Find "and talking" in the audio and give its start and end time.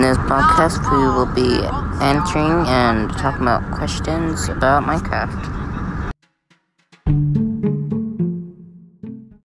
2.66-3.42